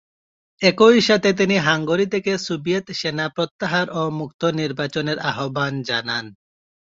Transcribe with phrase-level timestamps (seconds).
[0.61, 6.25] একই সাথে তিনি হাঙ্গেরি থেকে সোভিয়েত সেনা প্রত্যাহার ও মুক্ত নির্বাচনের আহ্বান জানান।